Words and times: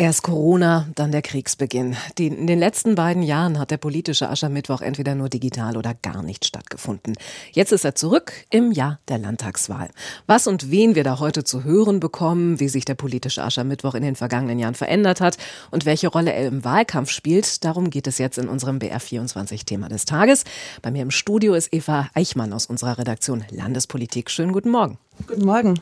Erst 0.00 0.22
Corona, 0.22 0.88
dann 0.94 1.12
der 1.12 1.20
Kriegsbeginn. 1.20 1.94
Die, 2.16 2.28
in 2.28 2.46
den 2.46 2.58
letzten 2.58 2.94
beiden 2.94 3.22
Jahren 3.22 3.58
hat 3.58 3.70
der 3.70 3.76
politische 3.76 4.30
Aschermittwoch 4.30 4.80
entweder 4.80 5.14
nur 5.14 5.28
digital 5.28 5.76
oder 5.76 5.92
gar 5.92 6.22
nicht 6.22 6.46
stattgefunden. 6.46 7.18
Jetzt 7.52 7.70
ist 7.70 7.84
er 7.84 7.94
zurück 7.94 8.32
im 8.48 8.72
Jahr 8.72 8.98
der 9.08 9.18
Landtagswahl. 9.18 9.90
Was 10.26 10.46
und 10.46 10.70
wen 10.70 10.94
wir 10.94 11.04
da 11.04 11.18
heute 11.18 11.44
zu 11.44 11.64
hören 11.64 12.00
bekommen, 12.00 12.60
wie 12.60 12.70
sich 12.70 12.86
der 12.86 12.94
politische 12.94 13.44
Aschermittwoch 13.44 13.94
in 13.94 14.02
den 14.02 14.16
vergangenen 14.16 14.58
Jahren 14.58 14.74
verändert 14.74 15.20
hat 15.20 15.36
und 15.70 15.84
welche 15.84 16.08
Rolle 16.08 16.32
er 16.32 16.46
im 16.46 16.64
Wahlkampf 16.64 17.10
spielt, 17.10 17.62
darum 17.66 17.90
geht 17.90 18.06
es 18.06 18.16
jetzt 18.16 18.38
in 18.38 18.48
unserem 18.48 18.78
BR24-Thema 18.78 19.90
des 19.90 20.06
Tages. 20.06 20.44
Bei 20.80 20.90
mir 20.90 21.02
im 21.02 21.10
Studio 21.10 21.52
ist 21.52 21.74
Eva 21.74 22.08
Eichmann 22.14 22.54
aus 22.54 22.64
unserer 22.64 22.96
Redaktion 22.96 23.44
Landespolitik. 23.50 24.30
Schönen 24.30 24.52
guten 24.52 24.70
Morgen. 24.70 24.96
Guten 25.26 25.44
Morgen. 25.44 25.80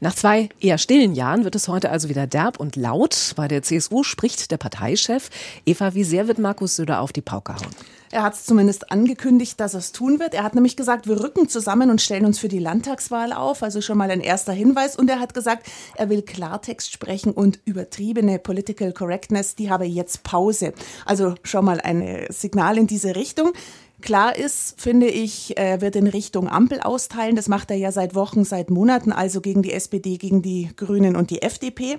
Nach 0.00 0.14
zwei 0.14 0.48
eher 0.60 0.78
stillen 0.78 1.14
Jahren 1.14 1.44
wird 1.44 1.54
es 1.54 1.68
heute 1.68 1.90
also 1.90 2.08
wieder 2.08 2.26
derb 2.26 2.60
und 2.60 2.76
laut. 2.76 3.32
Bei 3.36 3.48
der 3.48 3.62
CSU 3.62 4.02
spricht 4.02 4.50
der 4.50 4.56
Parteichef. 4.56 5.30
Eva, 5.66 5.94
wie 5.94 6.04
sehr 6.04 6.28
wird 6.28 6.38
Markus 6.38 6.76
Söder 6.76 7.00
auf 7.00 7.12
die 7.12 7.20
Pauke 7.20 7.54
hauen? 7.54 7.66
Er 8.10 8.22
hat 8.22 8.34
es 8.34 8.44
zumindest 8.44 8.90
angekündigt, 8.90 9.60
dass 9.60 9.74
er 9.74 9.80
es 9.80 9.92
tun 9.92 10.18
wird. 10.18 10.32
Er 10.32 10.42
hat 10.42 10.54
nämlich 10.54 10.76
gesagt, 10.76 11.06
wir 11.06 11.22
rücken 11.22 11.48
zusammen 11.48 11.90
und 11.90 12.00
stellen 12.00 12.24
uns 12.24 12.38
für 12.38 12.48
die 12.48 12.58
Landtagswahl 12.58 13.32
auf. 13.32 13.62
Also 13.62 13.80
schon 13.82 13.98
mal 13.98 14.10
ein 14.10 14.20
erster 14.20 14.52
Hinweis. 14.52 14.96
Und 14.96 15.10
er 15.10 15.20
hat 15.20 15.34
gesagt, 15.34 15.66
er 15.96 16.08
will 16.08 16.22
Klartext 16.22 16.90
sprechen 16.92 17.32
und 17.32 17.60
übertriebene 17.64 18.38
Political 18.38 18.92
Correctness, 18.92 19.56
die 19.56 19.70
habe 19.70 19.84
jetzt 19.84 20.22
Pause. 20.22 20.72
Also 21.04 21.34
schon 21.42 21.64
mal 21.64 21.80
ein 21.80 22.26
Signal 22.30 22.78
in 22.78 22.86
diese 22.86 23.14
Richtung. 23.14 23.52
Klar 24.00 24.36
ist, 24.36 24.80
finde 24.80 25.08
ich, 25.08 25.58
er 25.58 25.80
wird 25.80 25.96
in 25.96 26.06
Richtung 26.06 26.48
Ampel 26.48 26.80
austeilen. 26.80 27.34
Das 27.34 27.48
macht 27.48 27.70
er 27.70 27.76
ja 27.76 27.90
seit 27.90 28.14
Wochen, 28.14 28.44
seit 28.44 28.70
Monaten, 28.70 29.10
also 29.10 29.40
gegen 29.40 29.62
die 29.62 29.72
SPD, 29.72 30.18
gegen 30.18 30.40
die 30.40 30.70
Grünen 30.76 31.16
und 31.16 31.30
die 31.30 31.42
FDP. 31.42 31.98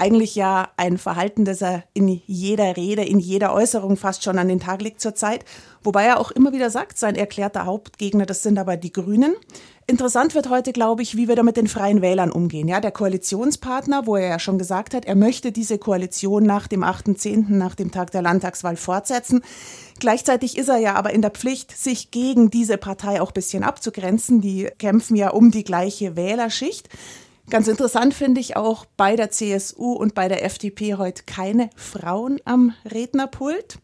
Eigentlich 0.00 0.34
ja 0.34 0.70
ein 0.78 0.96
Verhalten, 0.96 1.44
das 1.44 1.60
er 1.60 1.84
in 1.92 2.08
jeder 2.24 2.78
Rede, 2.78 3.04
in 3.04 3.18
jeder 3.18 3.52
Äußerung 3.52 3.98
fast 3.98 4.24
schon 4.24 4.38
an 4.38 4.48
den 4.48 4.58
Tag 4.58 4.80
legt 4.80 4.98
zurzeit. 4.98 5.44
Wobei 5.82 6.04
er 6.04 6.18
auch 6.18 6.30
immer 6.30 6.54
wieder 6.54 6.70
sagt, 6.70 6.98
sein 6.98 7.16
erklärter 7.16 7.66
Hauptgegner, 7.66 8.24
das 8.24 8.42
sind 8.42 8.58
aber 8.58 8.78
die 8.78 8.94
Grünen. 8.94 9.34
Interessant 9.86 10.34
wird 10.34 10.48
heute, 10.48 10.72
glaube 10.72 11.02
ich, 11.02 11.18
wie 11.18 11.28
wir 11.28 11.36
da 11.36 11.42
mit 11.42 11.58
den 11.58 11.66
Freien 11.66 12.00
Wählern 12.00 12.32
umgehen. 12.32 12.66
Ja, 12.66 12.80
der 12.80 12.92
Koalitionspartner, 12.92 14.06
wo 14.06 14.16
er 14.16 14.26
ja 14.26 14.38
schon 14.38 14.56
gesagt 14.56 14.94
hat, 14.94 15.04
er 15.04 15.16
möchte 15.16 15.52
diese 15.52 15.76
Koalition 15.76 16.44
nach 16.44 16.66
dem 16.66 16.82
8.10., 16.82 17.50
nach 17.50 17.74
dem 17.74 17.90
Tag 17.90 18.10
der 18.10 18.22
Landtagswahl 18.22 18.76
fortsetzen. 18.76 19.42
Gleichzeitig 19.98 20.56
ist 20.56 20.70
er 20.70 20.78
ja 20.78 20.94
aber 20.94 21.12
in 21.12 21.20
der 21.20 21.32
Pflicht, 21.32 21.76
sich 21.76 22.10
gegen 22.10 22.50
diese 22.50 22.78
Partei 22.78 23.20
auch 23.20 23.32
ein 23.32 23.34
bisschen 23.34 23.64
abzugrenzen. 23.64 24.40
Die 24.40 24.70
kämpfen 24.78 25.14
ja 25.14 25.28
um 25.28 25.50
die 25.50 25.64
gleiche 25.64 26.16
Wählerschicht. 26.16 26.88
Ganz 27.50 27.66
interessant 27.66 28.14
finde 28.14 28.40
ich 28.40 28.56
auch 28.56 28.84
bei 28.96 29.16
der 29.16 29.30
CSU 29.30 29.92
und 29.92 30.14
bei 30.14 30.28
der 30.28 30.44
FDP 30.44 30.94
heute 30.94 31.24
keine 31.24 31.68
Frauen 31.74 32.38
am 32.44 32.72
Rednerpult. 32.88 33.80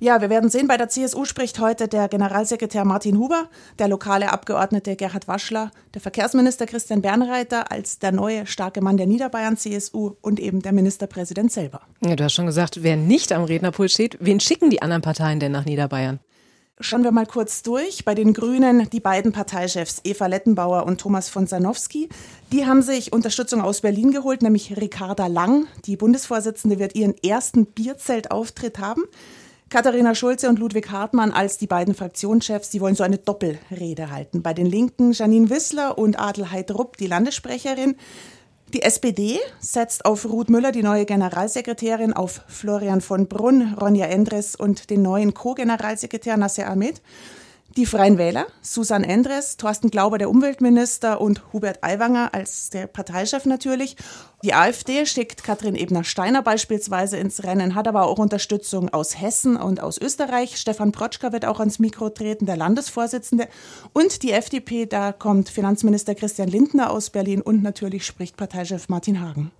Ja, 0.00 0.20
wir 0.20 0.28
werden 0.28 0.50
sehen. 0.50 0.66
Bei 0.66 0.76
der 0.76 0.88
CSU 0.88 1.24
spricht 1.24 1.60
heute 1.60 1.86
der 1.86 2.08
Generalsekretär 2.08 2.84
Martin 2.84 3.16
Huber, 3.16 3.48
der 3.78 3.86
lokale 3.86 4.32
Abgeordnete 4.32 4.96
Gerhard 4.96 5.28
Waschler, 5.28 5.70
der 5.94 6.00
Verkehrsminister 6.00 6.66
Christian 6.66 7.00
Bernreiter 7.00 7.70
als 7.70 8.00
der 8.00 8.10
neue 8.10 8.44
starke 8.46 8.80
Mann 8.80 8.96
der 8.96 9.06
Niederbayern 9.06 9.56
CSU 9.56 10.16
und 10.20 10.40
eben 10.40 10.60
der 10.60 10.72
Ministerpräsident 10.72 11.52
selber. 11.52 11.82
Ja, 12.04 12.16
du 12.16 12.24
hast 12.24 12.34
schon 12.34 12.46
gesagt, 12.46 12.82
wer 12.82 12.96
nicht 12.96 13.30
am 13.32 13.44
Rednerpult 13.44 13.92
steht, 13.92 14.18
wen 14.20 14.40
schicken 14.40 14.68
die 14.68 14.82
anderen 14.82 15.02
Parteien 15.02 15.38
denn 15.38 15.52
nach 15.52 15.64
Niederbayern? 15.64 16.18
Schauen 16.80 17.04
wir 17.04 17.12
mal 17.12 17.26
kurz 17.26 17.62
durch. 17.62 18.04
Bei 18.04 18.16
den 18.16 18.32
Grünen 18.32 18.90
die 18.90 18.98
beiden 18.98 19.30
Parteichefs 19.30 20.00
Eva 20.02 20.26
Lettenbauer 20.26 20.86
und 20.86 21.00
Thomas 21.00 21.28
von 21.28 21.46
Sanowski. 21.46 22.08
Die 22.50 22.66
haben 22.66 22.82
sich 22.82 23.12
Unterstützung 23.12 23.60
aus 23.60 23.82
Berlin 23.82 24.10
geholt, 24.10 24.42
nämlich 24.42 24.76
Ricarda 24.76 25.28
Lang. 25.28 25.68
Die 25.84 25.96
Bundesvorsitzende 25.96 26.80
wird 26.80 26.96
ihren 26.96 27.14
ersten 27.22 27.66
Bierzeltauftritt 27.66 28.80
haben. 28.80 29.04
Katharina 29.70 30.16
Schulze 30.16 30.48
und 30.48 30.58
Ludwig 30.58 30.90
Hartmann 30.90 31.30
als 31.30 31.58
die 31.58 31.68
beiden 31.68 31.94
Fraktionschefs, 31.94 32.70
die 32.70 32.80
wollen 32.80 32.96
so 32.96 33.04
eine 33.04 33.18
Doppelrede 33.18 34.10
halten. 34.10 34.42
Bei 34.42 34.52
den 34.52 34.66
Linken 34.66 35.12
Janine 35.12 35.50
Wissler 35.50 35.96
und 35.96 36.18
Adelheid 36.18 36.72
Rupp, 36.72 36.96
die 36.96 37.06
Landessprecherin. 37.06 37.94
Die 38.74 38.82
SPD 38.82 39.38
setzt 39.60 40.04
auf 40.04 40.24
Ruth 40.24 40.50
Müller, 40.50 40.72
die 40.72 40.82
neue 40.82 41.04
Generalsekretärin, 41.04 42.12
auf 42.12 42.40
Florian 42.48 43.00
von 43.00 43.28
Brunn, 43.28 43.74
Ronja 43.80 44.06
Endres 44.06 44.56
und 44.56 44.90
den 44.90 45.00
neuen 45.00 45.32
Co-Generalsekretär 45.32 46.36
Nasser 46.36 46.68
Ahmed. 46.68 47.00
Die 47.76 47.86
Freien 47.86 48.18
Wähler, 48.18 48.46
Susan 48.62 49.02
Endres, 49.02 49.56
Thorsten 49.56 49.90
Glauber, 49.90 50.16
der 50.16 50.30
Umweltminister 50.30 51.20
und 51.20 51.42
Hubert 51.52 51.82
Aiwanger 51.82 52.32
als 52.32 52.70
der 52.70 52.86
Parteichef 52.86 53.46
natürlich. 53.46 53.96
Die 54.44 54.54
AfD 54.54 55.04
schickt 55.06 55.42
Katrin 55.42 55.74
Ebner-Steiner 55.74 56.42
beispielsweise 56.42 57.16
ins 57.16 57.42
Rennen, 57.42 57.74
hat 57.74 57.88
aber 57.88 58.06
auch 58.06 58.20
Unterstützung 58.20 58.90
aus 58.90 59.20
Hessen 59.20 59.56
und 59.56 59.80
aus 59.80 59.98
Österreich. 59.98 60.56
Stefan 60.56 60.92
Protschka 60.92 61.32
wird 61.32 61.46
auch 61.46 61.58
ans 61.58 61.80
Mikro 61.80 62.10
treten, 62.10 62.46
der 62.46 62.56
Landesvorsitzende. 62.56 63.48
Und 63.92 64.22
die 64.22 64.30
FDP, 64.30 64.86
da 64.86 65.10
kommt 65.10 65.48
Finanzminister 65.48 66.14
Christian 66.14 66.48
Lindner 66.48 66.92
aus 66.92 67.10
Berlin 67.10 67.42
und 67.42 67.64
natürlich 67.64 68.06
spricht 68.06 68.36
Parteichef 68.36 68.88
Martin 68.88 69.20
Hagen. 69.20 69.50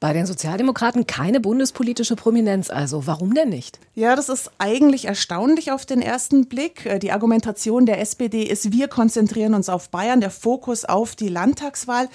Bei 0.00 0.12
den 0.12 0.26
Sozialdemokraten 0.26 1.06
keine 1.06 1.40
bundespolitische 1.40 2.16
Prominenz 2.16 2.68
also. 2.68 3.06
Warum 3.06 3.32
denn 3.34 3.48
nicht? 3.48 3.78
Ja, 3.94 4.16
das 4.16 4.28
ist 4.28 4.50
eigentlich 4.58 5.06
erstaunlich 5.06 5.72
auf 5.72 5.86
den 5.86 6.02
ersten 6.02 6.46
Blick. 6.46 6.84
Äh, 6.84 6.98
die 6.98 7.12
Argumentation 7.12 7.86
der 7.86 8.00
SPD 8.00 8.42
ist, 8.42 8.72
wir 8.72 8.88
konzentrieren 8.88 9.54
uns 9.54 9.68
auf 9.68 9.88
Bayern, 9.88 10.20
der 10.20 10.30
Fokus 10.30 10.84
auf 10.84 11.16
die 11.16 11.28
Landtagswahl. 11.28 12.08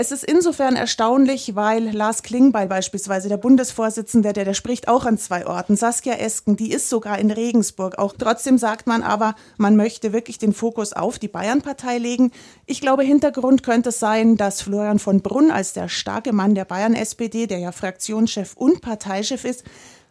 Es 0.00 0.12
ist 0.12 0.22
insofern 0.22 0.76
erstaunlich, 0.76 1.56
weil 1.56 1.90
Lars 1.90 2.22
Klingbeil 2.22 2.68
beispielsweise, 2.68 3.28
der 3.28 3.36
Bundesvorsitzende, 3.36 4.32
der, 4.32 4.44
der 4.44 4.54
spricht 4.54 4.86
auch 4.86 5.04
an 5.04 5.18
zwei 5.18 5.44
Orten. 5.44 5.74
Saskia 5.74 6.14
Esken, 6.14 6.54
die 6.54 6.70
ist 6.70 6.88
sogar 6.88 7.18
in 7.18 7.32
Regensburg. 7.32 7.98
Auch 7.98 8.14
trotzdem 8.16 8.58
sagt 8.58 8.86
man 8.86 9.02
aber, 9.02 9.34
man 9.56 9.74
möchte 9.74 10.12
wirklich 10.12 10.38
den 10.38 10.52
Fokus 10.52 10.92
auf 10.92 11.18
die 11.18 11.26
Bayern-Partei 11.26 11.98
legen. 11.98 12.30
Ich 12.64 12.80
glaube, 12.80 13.02
Hintergrund 13.02 13.64
könnte 13.64 13.88
es 13.88 13.98
sein, 13.98 14.36
dass 14.36 14.62
Florian 14.62 15.00
von 15.00 15.20
Brunn 15.20 15.50
als 15.50 15.72
der 15.72 15.88
starke 15.88 16.32
Mann 16.32 16.54
der 16.54 16.64
Bayern-SPD, 16.64 17.48
der 17.48 17.58
ja 17.58 17.72
Fraktionschef 17.72 18.54
und 18.54 18.80
Parteichef 18.80 19.44
ist, 19.44 19.64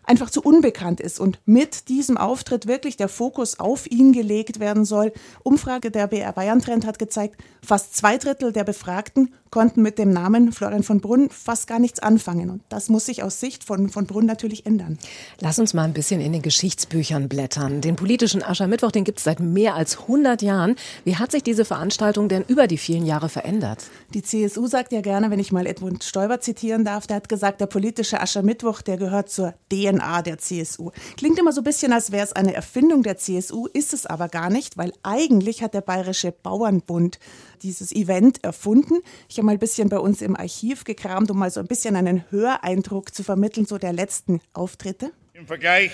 einfach 0.08 0.30
zu 0.30 0.42
unbekannt 0.42 1.00
ist 1.00 1.20
und 1.20 1.40
mit 1.46 1.90
diesem 1.90 2.18
Auftritt 2.18 2.66
wirklich 2.66 2.98
der 2.98 3.10
Fokus 3.10 3.60
auf 3.60 3.90
ihn 3.92 4.14
gelegt 4.14 4.60
werden 4.60 4.86
soll. 4.86 5.12
Umfrage 5.44 5.92
der 5.92 6.08
BR 6.08 6.32
Bayern 6.32 6.62
Trend 6.62 6.86
hat 6.86 6.98
gezeigt, 6.98 7.36
fast 7.62 7.96
zwei 7.96 8.18
Drittel 8.18 8.54
der 8.54 8.64
Befragten 8.64 9.34
konnten 9.50 9.82
mit 9.82 9.98
dem 9.98 10.12
Namen 10.12 10.52
Florian 10.52 10.84
von 10.84 11.00
Brunn 11.02 11.30
fast 11.30 11.68
gar 11.68 11.80
nichts 11.80 12.00
anfangen. 12.00 12.50
Und 12.50 12.62
das 12.70 12.90
muss 12.90 13.06
sich 13.06 13.24
aus 13.24 13.40
Sicht 13.40 13.64
von, 13.64 13.90
von 13.90 14.06
Brunn 14.06 14.26
natürlich 14.26 14.66
ändern. 14.66 14.98
Lass 15.40 15.60
uns 15.60 15.74
mal 15.74 15.84
ein 15.84 15.94
bisschen 15.94 16.22
in 16.22 16.32
den 16.34 16.42
Geschichtsbüchern 16.42 17.30
blättern. 17.30 17.82
Den 17.82 17.96
politischen 17.96 18.44
Aschermittwoch, 18.44 18.92
den 18.92 19.04
gibt 19.04 19.20
es 19.20 19.24
seit 19.26 19.40
mehr 19.40 19.76
als 19.76 20.00
100 20.02 20.42
Jahren. 20.42 20.76
Wie 21.04 21.16
hat 21.16 21.32
sich 21.32 21.44
diese 21.44 21.66
Veranstaltung 21.66 22.30
denn 22.30 22.44
über 22.48 22.68
die 22.68 22.78
vielen 22.78 23.06
Jahre 23.06 23.30
verändert? 23.30 23.86
Die 24.14 24.22
CSU 24.22 24.68
sagt 24.68 24.92
ja 24.92 25.02
gerne, 25.02 25.32
wenn 25.32 25.40
ich 25.40 25.52
mal 25.52 25.66
Edmund 25.66 26.04
Stoiber 26.04 26.40
zitieren 26.40 26.86
darf, 26.86 27.08
der 27.08 27.18
hat 27.18 27.30
gesagt, 27.30 27.62
der 27.62 27.68
politische 27.68 28.22
Aschermittwoch, 28.22 28.82
der 28.82 28.98
gehört 28.98 29.30
zur 29.30 29.54
DNA 29.72 29.97
der 30.24 30.38
CSU. 30.38 30.92
Klingt 31.18 31.40
immer 31.40 31.52
so 31.52 31.62
ein 31.62 31.64
bisschen, 31.64 31.94
als 31.94 32.12
wäre 32.12 32.24
es 32.24 32.34
eine 32.34 32.54
Erfindung 32.54 33.04
der 33.04 33.18
CSU, 33.18 33.68
ist 33.68 33.94
es 33.94 34.06
aber 34.06 34.28
gar 34.30 34.50
nicht, 34.50 34.78
weil 34.78 34.94
eigentlich 35.04 35.64
hat 35.64 35.74
der 35.74 35.82
Bayerische 35.82 36.32
Bauernbund 36.32 37.20
dieses 37.62 37.92
Event 37.92 38.44
erfunden. 38.44 38.96
Ich 39.30 39.38
habe 39.38 39.46
mal 39.46 39.54
ein 39.54 39.60
bisschen 39.60 39.90
bei 39.90 40.00
uns 40.00 40.22
im 40.22 40.36
Archiv 40.36 40.84
gekramt, 40.84 41.32
um 41.32 41.40
mal 41.40 41.52
so 41.52 41.60
ein 41.60 41.68
bisschen 41.68 41.96
einen 41.96 42.24
Höreindruck 42.30 43.14
zu 43.14 43.24
vermitteln, 43.24 43.66
so 43.66 43.78
der 43.78 43.94
letzten 43.94 44.42
Auftritte. 44.54 45.12
Im 45.34 45.48
Vergleich 45.48 45.92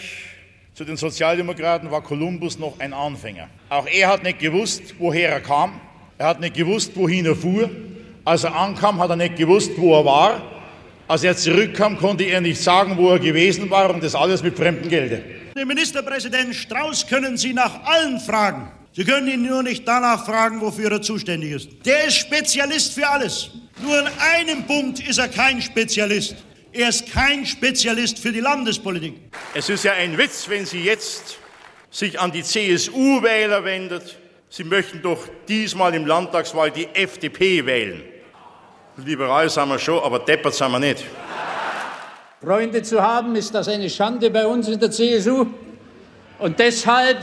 zu 0.73 0.85
den 0.85 0.97
Sozialdemokraten 0.97 1.91
war 1.91 2.01
Kolumbus 2.01 2.57
noch 2.57 2.79
ein 2.79 2.93
Anfänger. 2.93 3.47
Auch 3.69 3.85
er 3.85 4.07
hat 4.07 4.23
nicht 4.23 4.39
gewusst, 4.39 4.95
woher 4.97 5.29
er 5.29 5.41
kam. 5.41 5.79
Er 6.17 6.27
hat 6.27 6.39
nicht 6.39 6.55
gewusst, 6.55 6.95
wohin 6.95 7.25
er 7.25 7.35
fuhr. 7.35 7.69
Als 8.25 8.43
er 8.43 8.55
ankam, 8.55 8.99
hat 8.99 9.09
er 9.09 9.15
nicht 9.15 9.35
gewusst, 9.35 9.71
wo 9.77 9.93
er 9.93 10.05
war. 10.05 10.41
Als 11.07 11.23
er 11.23 11.35
zurückkam, 11.35 11.97
konnte 11.97 12.23
er 12.23 12.39
nicht 12.39 12.61
sagen, 12.61 12.97
wo 12.97 13.09
er 13.09 13.19
gewesen 13.19 13.69
war 13.69 13.93
und 13.93 14.03
das 14.03 14.15
alles 14.15 14.41
mit 14.41 14.57
fremdem 14.57 14.89
Gelde. 14.89 15.23
Den 15.55 15.67
Ministerpräsident 15.67 16.55
Strauß 16.55 17.07
können 17.07 17.37
Sie 17.37 17.53
nach 17.53 17.83
allen 17.83 18.19
fragen. 18.19 18.71
Sie 18.93 19.03
können 19.03 19.27
ihn 19.27 19.43
nur 19.43 19.63
nicht 19.63 19.87
danach 19.87 20.25
fragen, 20.25 20.61
wofür 20.61 20.91
er 20.91 21.01
zuständig 21.01 21.51
ist. 21.51 21.69
Der 21.85 22.05
ist 22.05 22.15
Spezialist 22.15 22.93
für 22.93 23.07
alles. 23.07 23.51
Nur 23.81 23.99
in 23.99 24.07
einem 24.19 24.63
Punkt 24.65 25.05
ist 25.07 25.17
er 25.17 25.27
kein 25.27 25.61
Spezialist. 25.61 26.35
Er 26.71 26.89
ist 26.89 27.11
kein 27.11 27.45
Spezialist 27.45 28.19
für 28.19 28.31
die 28.31 28.39
Landespolitik. 28.39 29.15
Es 29.53 29.69
ist 29.69 29.83
ja 29.83 29.93
ein 29.93 30.17
Witz, 30.17 30.47
wenn 30.47 30.65
Sie 30.65 30.81
jetzt 30.81 31.37
sich 31.91 32.19
an 32.19 32.31
die 32.31 32.43
CSU-Wähler 32.43 33.63
wendet. 33.65 34.17
Sie 34.49 34.63
möchten 34.63 35.01
doch 35.01 35.27
diesmal 35.47 35.93
im 35.93 36.05
Landtagswahl 36.05 36.71
die 36.71 36.87
FDP 36.93 37.65
wählen. 37.65 38.03
Liberal 38.97 39.49
sind 39.49 39.69
wir 39.69 39.79
schon, 39.79 40.03
aber 40.03 40.19
deppert 40.19 40.53
sind 40.53 40.71
wir 40.71 40.79
nicht. 40.79 41.03
Freunde 42.43 42.81
zu 42.83 43.01
haben, 43.01 43.35
ist 43.35 43.53
das 43.55 43.67
eine 43.67 43.89
Schande 43.89 44.29
bei 44.29 44.45
uns 44.45 44.67
in 44.67 44.79
der 44.79 44.91
CSU. 44.91 45.47
Und 46.39 46.59
deshalb 46.59 47.19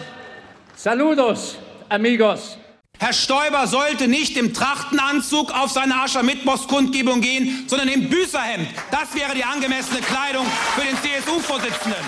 Saludos 0.75 1.59
amigos. 1.91 2.57
Herr 2.99 3.13
Stoiber 3.13 3.67
sollte 3.67 4.09
nicht 4.09 4.37
im 4.37 4.55
Trachtenanzug 4.55 5.53
auf 5.53 5.71
seine 5.71 5.95
Aschermittwochskundgebung 5.97 7.21
gehen, 7.21 7.65
sondern 7.67 7.89
im 7.89 8.09
Büßerhemd. 8.09 8.69
Das 8.91 9.15
wäre 9.15 9.35
die 9.35 9.45
angemessene 9.45 10.01
Kleidung 10.01 10.47
für 10.75 10.83
den 10.83 10.97
CSU-Vorsitzenden. 10.97 12.05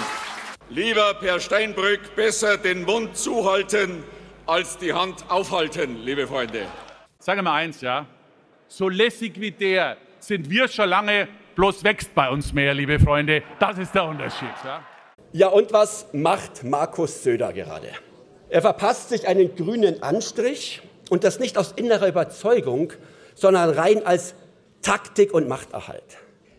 Lieber 0.70 1.14
Per 1.14 1.38
Steinbrück, 1.38 2.16
besser 2.16 2.56
den 2.56 2.84
Mund 2.84 3.16
zuhalten 3.16 4.02
als 4.46 4.78
die 4.78 4.92
Hand 4.92 5.24
aufhalten, 5.28 5.98
liebe 6.02 6.26
Freunde. 6.26 6.66
Sage 7.18 7.42
mal 7.42 7.56
eins, 7.56 7.82
ja. 7.82 8.06
So 8.74 8.88
lässig 8.88 9.38
wie 9.38 9.50
der 9.50 9.98
sind 10.18 10.48
wir 10.48 10.66
schon 10.66 10.88
lange, 10.88 11.28
bloß 11.56 11.84
wächst 11.84 12.14
bei 12.14 12.30
uns 12.30 12.54
mehr, 12.54 12.72
liebe 12.72 12.98
Freunde. 12.98 13.42
Das 13.60 13.76
ist 13.76 13.94
der 13.94 14.06
Unterschied. 14.06 14.48
Ja, 14.64 14.82
ja 15.32 15.48
und 15.48 15.74
was 15.74 16.06
macht 16.14 16.64
Markus 16.64 17.22
Söder 17.22 17.52
gerade? 17.52 17.88
Er 18.48 18.62
verpasst 18.62 19.10
sich 19.10 19.28
einen 19.28 19.54
grünen 19.56 20.02
Anstrich 20.02 20.80
und 21.10 21.22
das 21.22 21.38
nicht 21.38 21.58
aus 21.58 21.72
innerer 21.72 22.08
Überzeugung, 22.08 22.94
sondern 23.34 23.68
rein 23.68 24.06
als 24.06 24.34
Taktik 24.80 25.34
und 25.34 25.48
Machterhalt. 25.48 26.16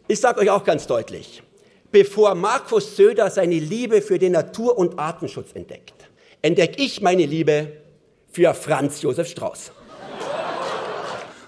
Ich 0.08 0.20
sage 0.20 0.40
euch 0.42 0.52
auch 0.52 0.66
ganz 0.66 0.86
deutlich, 0.86 1.42
bevor 1.92 2.36
Markus 2.36 2.96
Söder 2.96 3.32
seine 3.32 3.58
Liebe 3.58 4.04
für 4.04 4.20
den 4.20 4.34
Natur- 4.34 4.78
und 4.78 5.00
Artenschutz 5.00 5.54
entdeckt, 5.56 5.96
entdecke 6.44 6.80
ich 6.80 7.02
meine 7.02 7.26
Liebe 7.26 7.72
für 8.32 8.54
Franz 8.54 9.02
Josef 9.02 9.30
Strauß. 9.30 9.72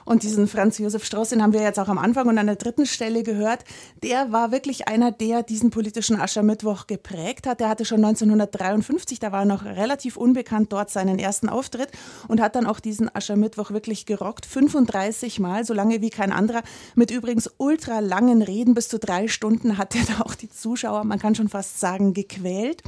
Und 0.06 0.22
diesen 0.22 0.48
Franz 0.48 0.78
Josef 0.78 1.04
Strauß, 1.04 1.30
den 1.30 1.42
haben 1.42 1.54
wir 1.54 1.62
jetzt 1.62 1.80
auch 1.80 1.88
am 1.88 1.98
Anfang 1.98 2.28
und 2.28 2.38
an 2.38 2.46
der 2.46 2.56
dritten 2.56 2.86
Stelle 2.86 3.24
gehört. 3.24 3.66
Der 4.04 4.32
war 4.32 4.52
wirklich 4.52 4.88
einer, 4.88 5.12
der 5.12 5.42
diesen 5.42 5.72
politischen 5.72 6.20
Aschermittwoch 6.20 6.86
geprägt 6.86 7.48
hat. 7.48 7.60
Der 7.60 7.70
hatte 7.70 7.86
schon 7.86 8.06
1953, 8.06 9.20
da 9.20 9.32
war 9.32 9.42
er 9.42 9.46
noch 9.46 9.66
relativ 9.66 10.16
unbekannt, 10.16 10.72
dort 10.72 10.92
seinen 10.92 11.18
ersten 11.18 11.50
Auftritt 11.50 11.90
und 12.28 12.40
hat 12.40 12.56
dann 12.56 12.68
auch 12.68 12.80
diesen 12.80 13.14
Aschermittwoch 13.14 13.72
wirklich 13.72 14.06
gerockt. 14.06 14.46
35 14.46 15.40
Mal, 15.40 15.66
so 15.66 15.74
lange 15.74 16.02
wie 16.02 16.12
kein 16.12 16.32
anderer. 16.32 16.62
Mit 16.94 17.10
übrigens 17.10 17.50
ultra 17.58 18.00
langen 18.00 18.44
Reden, 18.44 18.76
bis 18.76 18.90
zu 18.90 19.00
drei 19.00 19.28
Stunden 19.28 19.80
hat 19.80 19.96
er 19.96 20.04
da 20.04 20.22
auch 20.24 20.36
die 20.36 20.50
Zuschauer, 20.50 21.04
man 21.04 21.18
kann 21.18 21.34
schon 21.34 21.50
fast 21.50 21.80
sagen, 21.80 22.14
gequält. 22.14 22.84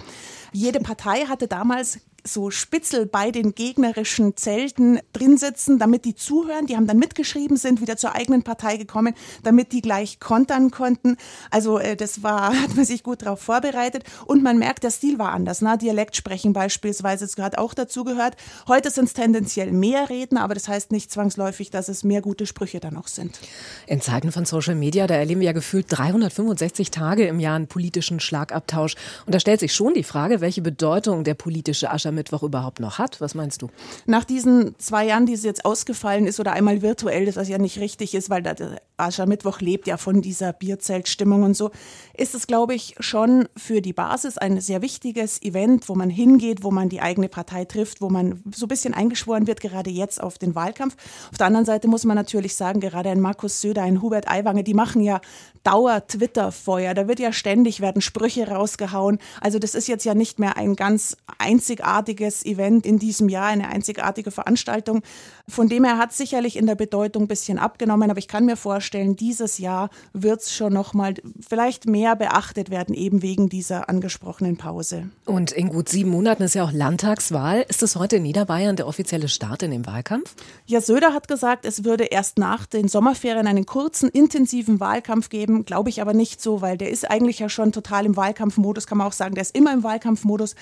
Jede 0.54 0.80
Partei 0.80 1.26
hatte 1.26 1.48
damals 1.48 2.00
so 2.28 2.52
Spitzel 2.52 3.06
bei 3.06 3.32
den 3.32 3.56
gegnerischen 3.56 4.38
Zelten 4.38 5.00
drin 5.14 5.38
sitzen, 5.38 5.80
damit 5.80 6.06
die 6.06 6.16
zuhören. 6.16 6.68
Die 6.68 6.76
haben 6.76 6.88
dann 6.88 7.00
mitgeschrieben, 7.00 7.58
sind 7.58 7.82
wieder 7.82 7.98
zur 7.98 8.16
eigenen 8.16 8.44
Partei 8.44 8.78
gekommen, 8.78 9.14
damit 9.44 9.72
die 9.72 9.82
gleich 9.82 10.20
kontern 10.20 10.72
konnten. 10.72 11.18
Also 11.52 11.80
äh, 11.80 11.96
das 11.96 12.24
war, 12.24 12.54
hat 12.62 12.76
man 12.76 12.86
sich 12.86 13.04
gut 13.04 13.24
darauf 13.24 13.42
vorbereitet. 13.42 14.04
Und 14.26 14.44
man 14.44 14.58
merkt, 14.58 14.84
der 14.84 14.92
Stil 14.92 15.18
war 15.20 15.32
anders. 15.32 15.62
Ne? 15.62 15.78
Dialekt 15.78 16.16
sprechen 16.16 16.54
beispielsweise, 16.54 17.26
das 17.26 17.38
hat 17.44 17.58
auch 17.58 17.74
dazu 17.74 18.04
gehört. 18.04 18.36
Heute 18.68 18.92
sind 18.92 19.06
es 19.06 19.14
tendenziell 19.14 19.72
mehr 19.72 20.10
Reden, 20.10 20.38
aber 20.38 20.54
das 20.54 20.68
heißt 20.68 20.92
nicht 20.92 21.12
zwangsläufig, 21.12 21.70
dass 21.70 21.90
es 21.90 22.04
mehr 22.04 22.22
gute 22.22 22.46
Sprüche 22.46 22.80
dann 22.80 22.94
noch 22.94 23.08
sind. 23.08 23.40
In 23.86 24.02
Zeiten 24.02 24.32
von 24.32 24.46
Social 24.46 24.76
Media, 24.76 25.08
da 25.08 25.16
erleben 25.16 25.42
wir 25.42 25.48
ja 25.48 25.54
gefühlt 25.54 25.86
365 25.90 26.92
Tage 26.92 27.28
im 27.28 27.40
Jahr 27.40 27.56
einen 27.56 27.68
politischen 27.68 28.20
Schlagabtausch. 28.20 28.96
Und 29.26 29.34
da 29.34 29.40
stellt 29.40 29.60
sich 29.60 29.74
schon 29.74 29.94
die 29.94 30.04
Frage, 30.04 30.42
welche 30.42 30.62
Bedeutung 30.62 31.24
der 31.24 31.34
politische 31.34 31.92
Ascher 31.92 32.12
Aschermittwoch 32.18 32.44
überhaupt 32.44 32.80
noch 32.80 32.98
hat. 32.98 33.22
Was 33.22 33.36
meinst 33.36 33.62
du? 33.62 33.70
Nach 34.06 34.24
diesen 34.24 34.78
zwei 34.80 35.06
Jahren, 35.06 35.26
die 35.26 35.34
es 35.34 35.44
jetzt 35.44 35.66
ausgefallen 35.66 36.26
ist 36.26 36.40
oder 36.40 36.54
einmal 36.54 36.82
virtuell, 36.82 37.26
das 37.26 37.36
was 37.36 37.48
ja 37.48 37.58
nicht 37.58 37.80
richtig 37.80 38.16
ist, 38.16 38.30
weil 38.30 38.42
der 38.42 38.82
Aschermittwoch 38.98 39.62
lebt 39.62 39.88
ja 39.88 39.98
von 39.98 40.22
dieser 40.22 40.54
Bierzeltstimmung 40.54 41.44
und 41.44 41.56
so, 41.56 41.70
ist 42.16 42.34
es, 42.34 42.48
glaube 42.48 42.74
ich, 42.74 42.96
schon 43.00 43.48
für 43.56 43.82
die 43.82 43.94
Basis 43.94 44.38
ein 44.38 44.60
sehr 44.60 44.82
wichtiges 44.82 45.42
Event, 45.44 45.88
wo 45.88 45.96
man 45.96 46.10
hingeht, 46.10 46.64
wo 46.64 46.72
man 46.72 46.90
die 46.90 47.02
eigene 47.02 47.30
Partei 47.30 47.66
trifft, 47.66 48.02
wo 48.02 48.10
man 48.10 48.42
so 48.54 48.66
ein 48.66 48.70
bisschen 48.70 48.96
eingeschworen 48.96 49.46
wird, 49.46 49.62
gerade 49.62 49.92
jetzt 49.92 50.22
auf 50.22 50.40
den 50.40 50.56
Wahlkampf. 50.56 50.96
Auf 51.32 51.38
der 51.38 51.48
anderen 51.48 51.66
Seite 51.66 51.88
muss 51.88 52.06
man 52.06 52.16
natürlich 52.16 52.56
sagen, 52.56 52.80
gerade 52.80 53.10
ein 53.10 53.22
Markus 53.22 53.62
Söder, 53.62 53.84
ein 53.84 54.02
Hubert 54.02 54.28
Aiwanger, 54.28 54.64
die 54.64 54.74
machen 54.74 55.02
ja 55.02 55.22
Dauer-Twitter-Feuer. 55.64 56.94
Da 56.94 57.08
wird 57.08 57.20
ja 57.20 57.34
ständig, 57.34 57.82
werden 57.82 58.02
Sprüche 58.02 58.48
rausgehauen. 58.48 59.20
Also 59.42 59.60
das 59.60 59.76
ist 59.76 59.88
jetzt 59.88 60.06
ja 60.06 60.16
nicht 60.16 60.40
mehr 60.40 60.58
ein 60.58 60.76
ganz 60.76 61.18
einzigartiges 61.38 62.07
Event 62.10 62.86
in 62.86 62.98
diesem 62.98 63.30
Jahr, 63.30 63.48
eine 63.48 63.68
einzigartige 63.70 64.32
Veranstaltung. 64.32 65.02
Von 65.48 65.70
dem 65.70 65.84
her 65.84 65.98
hat 65.98 66.14
sicherlich 66.14 66.58
in 66.58 66.66
der 66.66 66.76
Bedeutung 66.76 67.24
ein 67.24 67.28
bisschen 67.28 67.60
abgenommen, 67.60 68.10
aber 68.10 68.20
ich 68.20 68.28
kann 68.28 68.46
mir 68.46 68.58
vorstellen, 68.58 69.16
dieses 69.16 69.60
Jahr 69.60 69.90
wird 70.14 70.42
es 70.42 70.54
schon 70.54 70.74
noch 70.74 70.94
mal 70.94 71.14
vielleicht 71.48 71.86
mehr 71.86 72.16
beachtet 72.16 72.70
werden, 72.70 72.96
eben 72.96 73.22
wegen 73.22 73.50
dieser 73.50 73.90
angesprochenen 73.90 74.58
Pause. 74.58 75.10
Und 75.26 75.52
in 75.52 75.70
gut 75.70 75.90
sieben 75.90 76.10
Monaten 76.10 76.44
ist 76.44 76.56
ja 76.56 76.64
auch 76.64 76.72
Landtagswahl. 76.72 77.66
Ist 77.70 77.84
es 77.84 77.96
heute 77.96 78.16
in 78.16 78.24
Niederbayern 78.24 78.76
der 78.76 78.88
offizielle 78.88 79.28
Start 79.28 79.64
in 79.64 79.72
den 79.72 79.86
Wahlkampf? 79.86 80.36
Ja, 80.66 80.82
Söder 80.82 81.14
hat 81.14 81.28
gesagt, 81.28 81.66
es 81.66 81.84
würde 81.84 82.06
erst 82.06 82.40
nach 82.40 82.66
den 82.66 82.88
Sommerferien 82.88 83.48
einen 83.48 83.66
kurzen, 83.66 84.10
intensiven 84.10 84.80
Wahlkampf 84.80 85.30
geben 85.30 85.66
glaube 85.68 85.90
ich 85.90 86.02
aber 86.02 86.14
nicht 86.14 86.42
so, 86.42 86.62
weil 86.62 86.78
der 86.78 86.90
ist 86.90 87.10
eigentlich 87.10 87.40
ja 87.40 87.50
schon 87.50 87.72
total 87.72 88.08
im 88.08 88.16
Wahlkampfmodus, 88.16 88.88
kann 88.88 88.98
man 88.98 89.06
auch 89.06 89.14
sagen, 89.14 89.36
der 89.36 89.44
ist 89.44 89.56
immer 89.56 89.74
im 89.74 89.84
Wahlkampfmodus. 89.84 90.56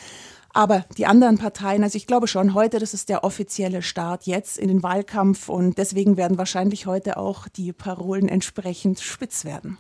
Aber 0.56 0.86
die 0.98 1.06
anderen 1.06 1.38
Parteien, 1.38 1.84
also 1.84 1.98
ich 1.98 2.08
glaube 2.08 2.30
schon 2.30 2.54
heute, 2.54 2.80
das 2.80 2.94
ist 2.94 3.10
der 3.10 3.26
offizielle 3.26 3.82
Start 3.82 4.26
jetzt 4.26 4.58
in 4.58 4.70
den 4.70 4.84
Wahlkampf 4.84 5.50
und 5.50 5.78
deswegen 5.78 6.16
werden 6.16 6.38
wahrscheinlich 6.38 6.86
heute 6.86 7.18
auch 7.18 7.50
die 7.50 7.74
Parolen 7.74 8.30
entsprechend 8.30 9.02
spitz 9.02 9.44
werden. 9.44 9.78